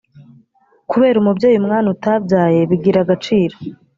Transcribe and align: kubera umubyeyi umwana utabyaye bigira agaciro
kubera 0.91 1.15
umubyeyi 1.19 1.57
umwana 1.59 1.87
utabyaye 1.95 2.59
bigira 2.69 2.97
agaciro 3.03 3.55